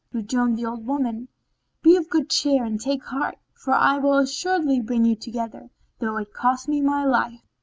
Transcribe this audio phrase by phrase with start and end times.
[0.11, 1.27] Rejoined the old woman,
[1.83, 6.17] "Be of good cheer and take heart, for I will assuredly bring you together, though
[6.17, 7.43] it cost me my life."